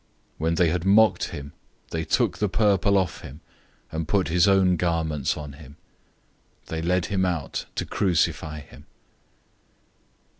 015:020 0.39 0.39
When 0.39 0.55
they 0.55 0.69
had 0.69 0.83
mocked 0.83 1.23
him, 1.25 1.53
they 1.91 2.03
took 2.03 2.39
the 2.39 2.49
purple 2.49 2.97
off 2.97 3.17
of 3.17 3.21
him, 3.29 3.41
and 3.91 4.07
put 4.07 4.29
his 4.29 4.47
own 4.47 4.75
garments 4.75 5.37
on 5.37 5.53
him. 5.53 5.75
They 6.69 6.81
led 6.81 7.05
him 7.05 7.23
out 7.23 7.65
to 7.75 7.85
crucify 7.85 8.61
him. 8.61 8.87